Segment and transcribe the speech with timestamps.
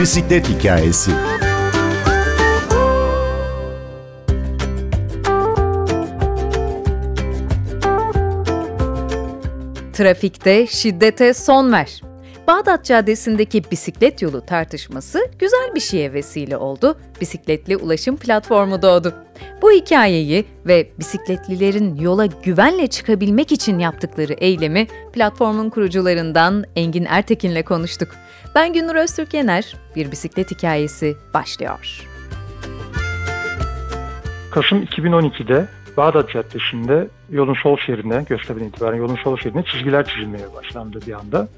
[0.00, 1.10] bisiklet hikayesi.
[9.92, 12.09] Trafikte şiddete son ver.
[12.50, 16.98] Bağdat Caddesi'ndeki bisiklet yolu tartışması güzel bir şeye vesile oldu.
[17.20, 19.14] Bisikletli ulaşım platformu doğdu.
[19.62, 28.08] Bu hikayeyi ve bisikletlilerin yola güvenle çıkabilmek için yaptıkları eylemi platformun kurucularından Engin Ertekin'le konuştuk.
[28.54, 32.06] Ben Gündür Öztürk Yener, bir bisiklet hikayesi başlıyor.
[34.50, 41.00] Kasım 2012'de Bağdat Caddesi'nde yolun sol şeridine, Göztepe'den itibaren yolun sol şeridine çizgiler çizilmeye başlandı
[41.06, 41.48] bir anda.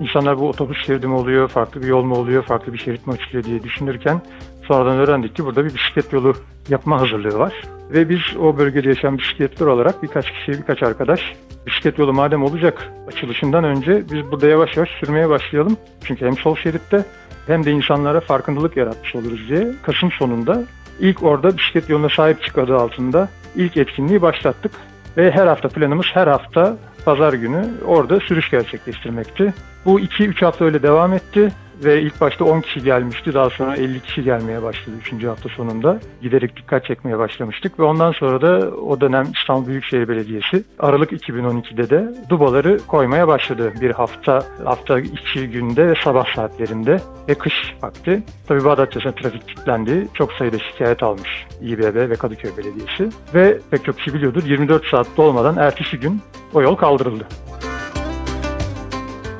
[0.00, 3.12] İnsanlar bu otobüs şeridi mi oluyor, farklı bir yol mu oluyor, farklı bir şerit mi
[3.12, 4.20] açılıyor diye düşünürken
[4.68, 6.34] sonradan öğrendik ki burada bir bisiklet yolu
[6.68, 7.54] yapma hazırlığı var.
[7.92, 11.20] Ve biz o bölgede yaşayan bisikletler olarak birkaç kişi, birkaç arkadaş
[11.66, 15.76] bisiklet yolu madem olacak açılışından önce biz burada yavaş yavaş sürmeye başlayalım.
[16.04, 17.04] Çünkü hem sol şeritte
[17.46, 20.64] hem de insanlara farkındalık yaratmış oluruz diye Kasım sonunda
[21.00, 24.72] ilk orada bisiklet yoluna sahip çık adı altında ilk etkinliği başlattık.
[25.16, 29.54] Ve her hafta planımız her hafta pazar günü orada sürüş gerçekleştirmekti.
[29.84, 31.52] Bu 2-3 hafta öyle devam etti
[31.84, 33.34] ve ilk başta 10 kişi gelmişti.
[33.34, 35.24] Daha sonra 50 kişi gelmeye başladı 3.
[35.24, 36.00] hafta sonunda.
[36.22, 41.90] Giderek dikkat çekmeye başlamıştık ve ondan sonra da o dönem İstanbul Büyükşehir Belediyesi Aralık 2012'de
[41.90, 43.72] de dubaları koymaya başladı.
[43.80, 48.22] Bir hafta hafta içi günde ve sabah saatlerinde ve kış vakti.
[48.48, 50.08] Tabii Bağdat Caddesi'ne trafik kilitlendi.
[50.14, 53.08] Çok sayıda şikayet almış İBB ve Kadıköy Belediyesi.
[53.34, 56.20] Ve pek çok kişi biliyordur 24 saat dolmadan ertesi gün
[56.54, 57.26] o yol kaldırıldı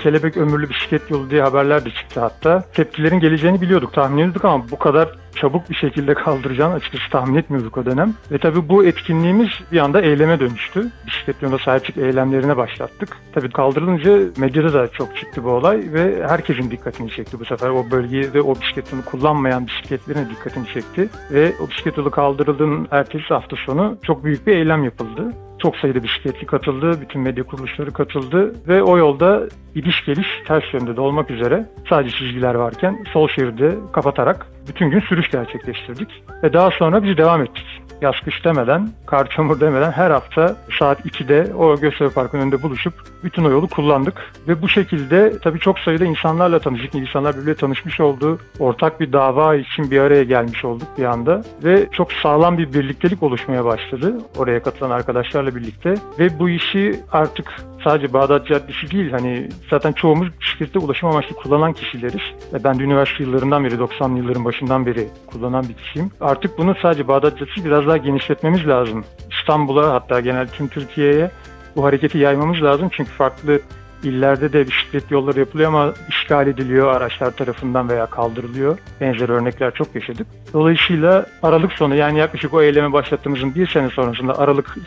[0.01, 2.65] kelebek ömürlü bisiklet yolu diye haberler de çıktı hatta.
[2.75, 7.79] Tepkilerin geleceğini biliyorduk, tahmin ediyorduk ama bu kadar çabuk bir şekilde kaldıracağını açıkçası tahmin etmiyorduk
[7.79, 8.15] o dönem.
[8.31, 10.91] Ve tabii bu etkinliğimiz bir anda eyleme dönüştü.
[11.07, 13.17] Bisiklet yoluna sahip çık eylemlerine başlattık.
[13.33, 17.71] Tabii kaldırılınca medyada da çok çıktı bu olay ve herkesin dikkatini çekti bu sefer.
[17.71, 21.09] O bölgeyi ve o bisiklet yolu kullanmayan bisikletlerin dikkatini çekti.
[21.31, 25.33] Ve o bisiklet yolu kaldırıldığının ertesi hafta sonu çok büyük bir eylem yapıldı.
[25.63, 29.43] Çok sayıda bisikletli katıldı, bütün medya kuruluşları katıldı ve o yolda
[29.75, 35.01] gidiş geliş ters yönde de olmak üzere sadece çizgiler varken sol şeridi kapatarak bütün gün
[35.01, 36.23] sürüş gerçekleştirdik.
[36.43, 37.67] Ve daha sonra biz devam ettik.
[38.03, 42.95] Yaz kış demeden, kar çamur demeden her hafta saat 2'de o Göztepe Parkı'nın önünde buluşup
[43.25, 44.33] bütün o yolu kullandık.
[44.49, 46.95] Ve bu şekilde tabii çok sayıda insanlarla tanıştık.
[46.95, 48.39] İnsanlar birbirle tanışmış oldu.
[48.59, 51.43] Ortak bir dava için bir araya gelmiş olduk bir anda.
[51.65, 54.15] Ve çok sağlam bir birliktelik oluşmaya başladı.
[54.37, 55.95] Oraya katılan arkadaşlarla birlikte.
[56.19, 57.55] Ve bu işi artık
[57.85, 62.23] sadece Bağdat Caddesi değil hani zaten çoğumuz bisiklette ulaşım amaçlı kullanan kişileriz.
[62.53, 66.11] Ve ben de üniversite yıllarından beri 90'lı yılların başından beri kullanan bir kişiyim.
[66.21, 69.05] Artık bunu sadece Bağdat Caddesi biraz daha genişletmemiz lazım.
[69.41, 71.31] İstanbul'a hatta genel tüm Türkiye'ye
[71.77, 72.89] bu hareketi yaymamız lazım.
[72.93, 73.61] Çünkü farklı
[74.03, 78.79] illerde de bisiklet yolları yapılıyor ama işgal ediliyor araçlar tarafından veya kaldırılıyor.
[79.01, 80.27] Benzer örnekler çok yaşadık.
[80.53, 84.79] Dolayısıyla Aralık sonu yani yaklaşık o eyleme başlattığımızın bir sene sonrasında Aralık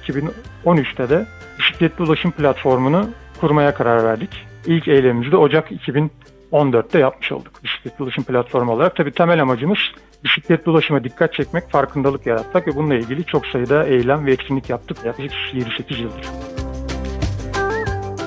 [0.66, 1.26] 2013'te de
[1.60, 3.10] bisikletli ulaşım platformunu
[3.42, 4.46] kurmaya karar verdik.
[4.66, 8.96] İlk eylemimizi de Ocak 2014'te yapmış olduk bisikletli ulaşım platformu olarak.
[8.96, 9.80] Tabii temel amacımız
[10.24, 14.98] bisikletli ulaşıma dikkat çekmek, farkındalık yaratmak ve bununla ilgili çok sayıda eylem ve etkinlik yaptık
[15.06, 16.53] yaklaşık 7-8 yıldır.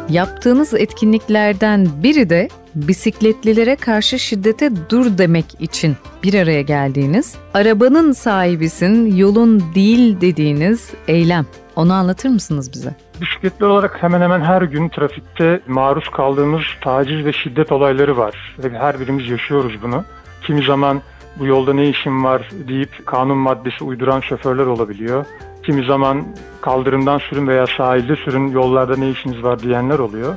[0.09, 9.17] Yaptığınız etkinliklerden biri de bisikletlilere karşı şiddete dur demek için bir araya geldiğiniz, arabanın sahibisin,
[9.17, 11.47] yolun değil dediğiniz eylem.
[11.77, 12.94] Onu anlatır mısınız bize?
[13.21, 18.56] Bisikletli olarak hemen hemen her gün trafikte maruz kaldığımız taciz ve şiddet olayları var.
[18.65, 20.05] Ve her birimiz yaşıyoruz bunu.
[20.47, 21.03] Kimi zaman
[21.38, 25.27] bu yolda ne işim var deyip kanun maddesi uyduran şoförler olabiliyor.
[25.66, 26.25] Kimi zaman
[26.60, 30.34] kaldırımdan sürün veya sahilde sürün yollarda ne işiniz var diyenler oluyor.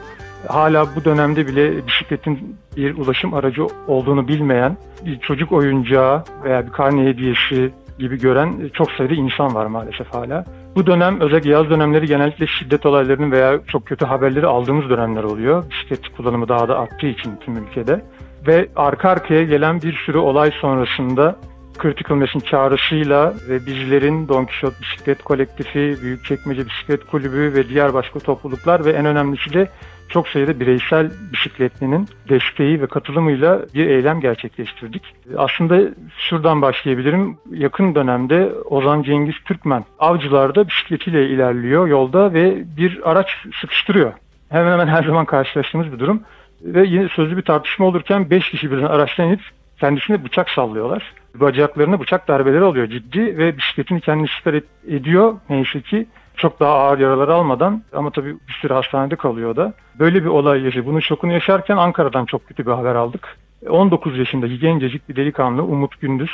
[0.48, 6.72] Hala bu dönemde bile bisikletin bir ulaşım aracı olduğunu bilmeyen bir çocuk oyuncağı veya bir
[6.72, 10.46] karne hediyesi gibi gören çok sayıda insan var maalesef hala.
[10.76, 15.64] Bu dönem özellikle yaz dönemleri genellikle şiddet olaylarının veya çok kötü haberleri aldığımız dönemler oluyor.
[15.72, 18.02] Bisiklet kullanımı daha da arttığı için tüm ülkede.
[18.48, 21.36] Ve arka arkaya gelen bir sürü olay sonrasında
[21.82, 28.20] Critical Mass'in çağrısıyla ve bizlerin Don Quixote Bisiklet Kolektifi, Büyükçekmece Bisiklet Kulübü ve diğer başka
[28.20, 29.70] topluluklar ve en önemlisi de
[30.10, 35.04] çok sayıda bireysel bisikletlinin desteği ve katılımıyla bir eylem gerçekleştirdik.
[35.38, 35.82] Aslında
[36.18, 37.38] şuradan başlayabilirim.
[37.52, 43.28] Yakın dönemde Ozan Cengiz Türkmen avcılarda bisikletiyle ilerliyor yolda ve bir araç
[43.62, 44.14] sıkıştırıyor.
[44.50, 46.24] Hemen hemen her zaman karşılaştığımız bir durum.
[46.62, 49.42] Ve yine sözlü bir tartışma olurken 5 kişi birden araçtan inip
[49.80, 51.14] kendisine bıçak sallıyorlar.
[51.36, 57.00] Bacaklarına bıçak darbeleri oluyor ciddi ve bisikletini kendisi siper ediyor neyse ki çok daha ağır
[57.00, 59.74] yaralar almadan ama tabii bir sürü hastanede kalıyor da.
[60.00, 60.86] Böyle bir olay yaşıyor.
[60.86, 63.38] Bunun şokunu yaşarken Ankara'dan çok kötü bir haber aldık.
[63.70, 66.32] 19 yaşındaki gencecik bir delikanlı Umut Gündüz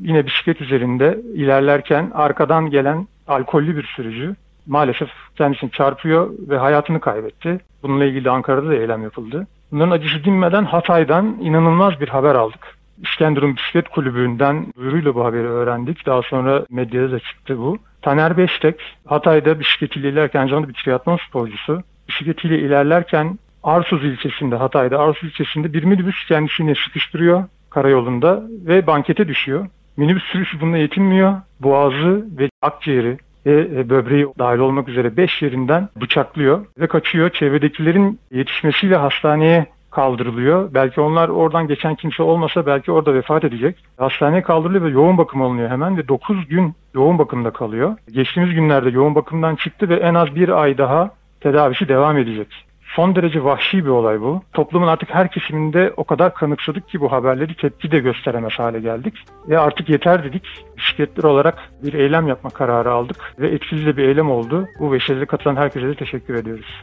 [0.00, 7.60] yine bisiklet üzerinde ilerlerken arkadan gelen alkollü bir sürücü maalesef kendisini çarpıyor ve hayatını kaybetti.
[7.82, 9.46] Bununla ilgili Ankara'da da eylem yapıldı.
[9.72, 12.75] Bunların acısı dinmeden Hatay'dan inanılmaz bir haber aldık.
[13.02, 16.06] İskenderun Bisiklet Kulübü'nden duyuruyla bu haberi öğrendik.
[16.06, 17.78] Daha sonra medyada da çıktı bu.
[18.02, 21.82] Taner Beştek, Hatay'da bisikletiyle ilerlerken zamanda bir triatlon sporcusu.
[22.08, 29.66] Bisikletiyle ilerlerken Arsuz ilçesinde, Hatay'da Arsuz ilçesinde bir minibüs kendisini sıkıştırıyor karayolunda ve bankete düşüyor.
[29.96, 31.34] Minibüs sürücüsü bununla yetinmiyor.
[31.60, 37.30] Boğazı ve akciğeri ve böbreği dahil olmak üzere 5 yerinden bıçaklıyor ve kaçıyor.
[37.30, 39.66] Çevredekilerin yetişmesiyle hastaneye
[39.96, 40.74] kaldırılıyor.
[40.74, 43.76] Belki onlar oradan geçen kimse olmasa belki orada vefat edecek.
[43.96, 47.96] Hastaneye kaldırılıyor ve yoğun bakım alınıyor hemen ve 9 gün yoğun bakımda kalıyor.
[48.10, 51.10] Geçtiğimiz günlerde yoğun bakımdan çıktı ve en az bir ay daha
[51.40, 52.48] tedavisi devam edecek.
[52.96, 54.42] Son derece vahşi bir olay bu.
[54.52, 59.14] Toplumun artık her kesiminde o kadar kanıksadık ki bu haberleri tepki de gösteremez hale geldik.
[59.48, 60.44] Ve artık yeter dedik.
[60.76, 64.66] Bisikletler olarak bir eylem yapma kararı aldık ve etkili de bir eylem oldu.
[64.80, 66.82] Bu vesileyle katılan herkese de teşekkür ediyoruz.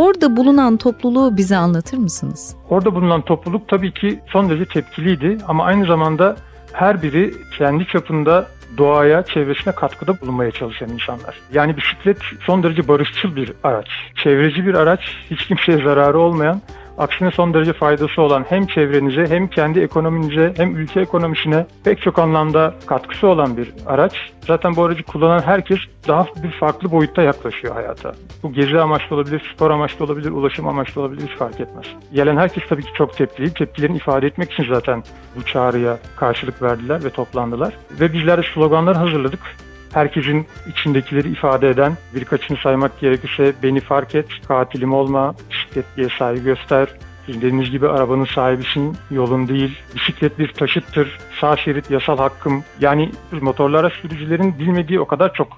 [0.00, 2.56] Orada bulunan topluluğu bize anlatır mısınız?
[2.70, 6.36] Orada bulunan topluluk tabii ki son derece tepkiliydi ama aynı zamanda
[6.72, 8.46] her biri kendi çapında
[8.78, 11.40] doğaya, çevresine katkıda bulunmaya çalışan insanlar.
[11.52, 13.88] Yani bisiklet son derece barışçıl bir araç.
[14.14, 15.00] Çevreci bir araç,
[15.30, 16.60] hiç kimseye zararı olmayan
[17.00, 22.18] Aksine son derece faydası olan hem çevrenize hem kendi ekonominize hem ülke ekonomisine pek çok
[22.18, 24.12] anlamda katkısı olan bir araç.
[24.46, 28.12] Zaten bu aracı kullanan herkes daha bir farklı boyutta yaklaşıyor hayata.
[28.42, 31.86] Bu gezi amaçlı olabilir, spor amaçlı olabilir, ulaşım amaçlı olabilir hiç fark etmez.
[32.14, 33.54] Gelen herkes tabii ki çok tepkili.
[33.54, 35.02] Tepkilerini ifade etmek için zaten
[35.36, 37.74] bu çağrıya karşılık verdiler ve toplandılar.
[38.00, 39.40] Ve bizler sloganlar hazırladık
[39.92, 46.88] herkesin içindekileri ifade eden birkaçını saymak gerekirse beni fark et, katilim olma, bisikletliye saygı göster,
[47.28, 49.78] Dediğiniz gibi arabanın sahibisin, yolun değil.
[49.94, 52.64] Bisiklet bir taşıttır, sağ şerit yasal hakkım.
[52.80, 53.10] Yani
[53.40, 55.48] motorlara sürücülerin bilmediği o kadar çok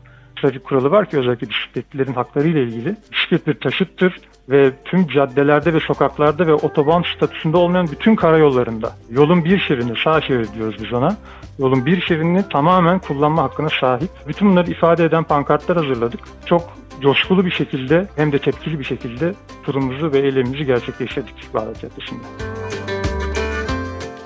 [0.43, 2.97] trafik kuralı var ki özellikle bisikletlilerin hakları ile ilgili.
[3.13, 9.45] Bisiklet bir taşıttır ve tüm caddelerde ve sokaklarda ve otoban statüsünde olmayan bütün karayollarında yolun
[9.45, 11.17] bir şerini, sağ şerit diyoruz biz ona,
[11.59, 14.11] yolun bir şerini tamamen kullanma hakkına sahip.
[14.29, 16.21] Bütün bunları ifade eden pankartlar hazırladık.
[16.47, 16.63] Çok
[17.01, 22.52] coşkulu bir şekilde hem de tepkili bir şekilde turumuzu ve eylemimizi gerçekleştirdik Bağdat Caddesi'nde.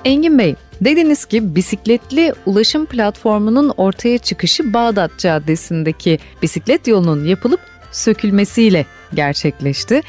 [0.05, 7.59] Engin Bey, dediniz ki bisikletli ulaşım platformunun ortaya çıkışı Bağdat Caddesi'ndeki bisiklet yolunun yapılıp
[7.91, 10.01] sökülmesiyle gerçekleşti.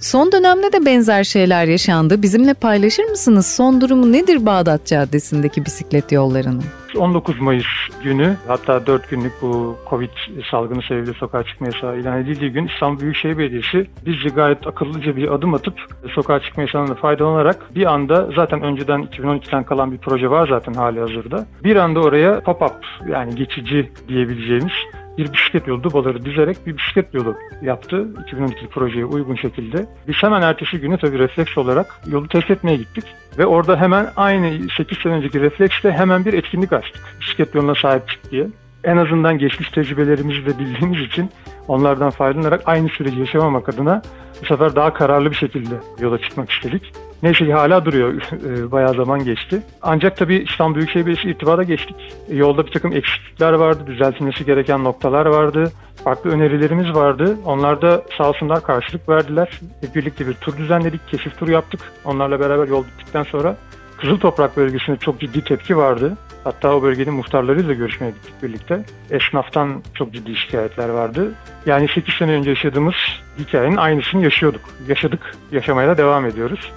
[0.00, 2.22] Son dönemde de benzer şeyler yaşandı.
[2.22, 3.46] Bizimle paylaşır mısınız?
[3.46, 6.64] Son durumu nedir Bağdat Caddesi'ndeki bisiklet yollarının?
[6.96, 7.66] 19 Mayıs
[8.04, 10.10] günü hatta 4 günlük bu Covid
[10.50, 15.34] salgını sebebiyle sokağa çıkma yasağı ilan edildiği gün İstanbul Büyükşehir Belediyesi bizce gayet akıllıca bir
[15.34, 15.74] adım atıp
[16.14, 21.00] sokağa çıkma yasağından faydalanarak bir anda zaten önceden 2012'den kalan bir proje var zaten hali
[21.00, 21.46] hazırda.
[21.64, 24.72] Bir anda oraya pop-up yani geçici diyebileceğimiz
[25.18, 29.86] bir bisiklet yolu dubaları dizerek bir bisiklet yolu yaptı 2012 projeye uygun şekilde.
[30.08, 33.04] Biz hemen ertesi günü tabii refleks olarak yolu test etmeye gittik.
[33.38, 37.02] Ve orada hemen aynı 8 sene önceki refleksle hemen bir etkinlik açtık.
[37.20, 38.46] Bisiklet yoluna sahip çık diye.
[38.84, 41.30] En azından geçmiş tecrübelerimizi de bildiğimiz için
[41.68, 44.02] onlardan faydalanarak aynı süreci yaşamamak adına
[44.42, 46.92] bu sefer daha kararlı bir şekilde yola çıkmak istedik.
[47.22, 48.22] Neyse ki hala duruyor.
[48.42, 49.62] E, bayağı zaman geçti.
[49.82, 51.96] Ancak tabii İstanbul Büyükşehir Belediyesi irtibata geçtik.
[52.30, 55.72] E, yolda bir takım eksiklikler vardı, düzeltilmesi gereken noktalar vardı.
[56.04, 57.36] Farklı önerilerimiz vardı.
[57.44, 59.60] Onlar da sağ olsunlar karşılık verdiler.
[59.80, 61.80] Hep birlikte bir tur düzenledik, keşif tur yaptık.
[62.04, 63.56] Onlarla beraber yol bittikten sonra
[64.02, 66.16] Kızıl Toprak bölgesinde çok ciddi tepki vardı.
[66.44, 68.84] Hatta o bölgenin muhtarlarıyla görüşmeye gittik birlikte.
[69.10, 71.32] Esnaftan çok ciddi şikayetler vardı.
[71.66, 72.94] Yani 8 sene önce yaşadığımız
[73.38, 74.60] hikayenin aynısını yaşıyorduk.
[74.88, 76.72] Yaşadık, yaşamaya da devam ediyoruz.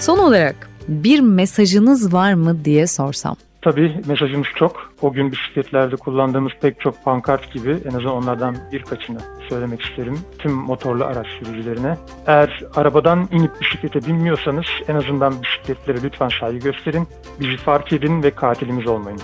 [0.00, 3.36] Son olarak bir mesajınız var mı diye sorsam.
[3.62, 4.92] Tabii mesajımız çok.
[5.02, 10.18] O gün bisikletlerde kullandığımız pek çok pankart gibi en azından onlardan birkaçını söylemek isterim.
[10.38, 11.96] Tüm motorlu araç sürücülerine.
[12.26, 17.08] Eğer arabadan inip bisiklete binmiyorsanız en azından bisikletlere lütfen saygı gösterin.
[17.40, 19.20] Bizi fark edin ve katilimiz olmayın.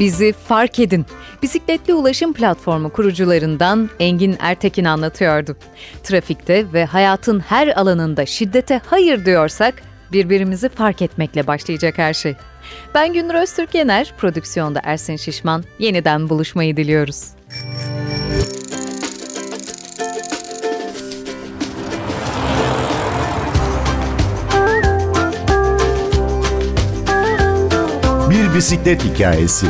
[0.00, 1.06] Bizi fark edin.
[1.42, 5.56] Bisikletli ulaşım platformu kurucularından Engin Ertekin anlatıyordu.
[6.02, 9.74] Trafikte ve hayatın her alanında şiddete hayır diyorsak
[10.12, 12.34] birbirimizi fark etmekle başlayacak her şey.
[12.94, 15.64] Ben Gündür Öztürk Yener, prodüksiyonda Ersin Şişman.
[15.78, 17.24] Yeniden buluşmayı diliyoruz.
[28.30, 29.66] Bir bisiklet hikayesi.